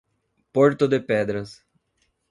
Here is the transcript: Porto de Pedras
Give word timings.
Porto 0.51 0.87
de 0.87 0.99
Pedras 0.99 1.63